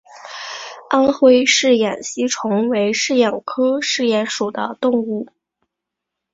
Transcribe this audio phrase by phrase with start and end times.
[0.89, 5.27] 安徽嗜眼吸虫为嗜眼科嗜眼属的动物。